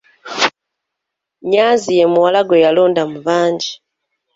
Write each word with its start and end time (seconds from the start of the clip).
Nnyanzi 1.41 1.91
ye 1.99 2.05
muwala 2.11 2.41
gwe 2.47 2.63
yalonda 2.65 3.01
mu 3.11 3.19
bangi. 3.27 3.71